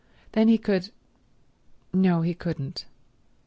Then 0.31 0.47
he 0.47 0.57
could—no, 0.57 2.23
he 2.23 2.33
couldn't. 2.33 2.85